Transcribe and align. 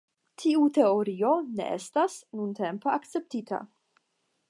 Tiu 0.43 0.63
teorio 0.77 1.29
ne 1.59 1.69
estas 1.75 2.17
nuntempe 2.41 2.93
akceptita. 2.97 3.65